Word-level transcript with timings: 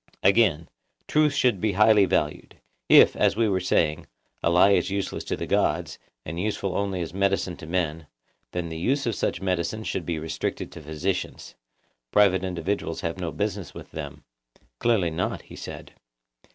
Again, 0.23 0.67
truth 1.07 1.33
should 1.33 1.61
be 1.61 1.73
highly 1.73 2.05
valued; 2.05 2.59
if, 2.89 3.15
as 3.15 3.35
we 3.35 3.47
were 3.47 3.59
saying, 3.59 4.07
a 4.41 4.49
lie 4.49 4.71
is 4.71 4.89
useless 4.89 5.23
to 5.25 5.35
the 5.37 5.45
gods, 5.45 5.99
and 6.25 6.39
useful 6.39 6.75
only 6.75 7.01
as 7.03 7.11
a 7.13 7.17
medicine 7.17 7.55
to 7.57 7.67
men, 7.67 8.07
then 8.51 8.69
the 8.69 8.79
use 8.79 9.05
of 9.05 9.13
such 9.13 9.41
medicines 9.43 9.87
should 9.87 10.07
be 10.07 10.17
restricted 10.17 10.71
to 10.71 10.81
physicians; 10.81 11.53
private 12.09 12.43
individuals 12.43 13.01
have 13.01 13.19
no 13.19 13.31
business 13.31 13.75
with 13.75 13.91
them. 13.91 14.23
Clearly 14.79 15.11
not, 15.11 15.43
he 15.43 15.55
said. 15.55 15.93